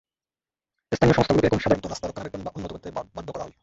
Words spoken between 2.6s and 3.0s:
করতে